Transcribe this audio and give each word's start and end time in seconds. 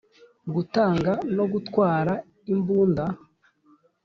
Gutanga 0.53 1.11
no 1.35 1.45
gutwara 1.51 2.13
imbunda 2.53 3.05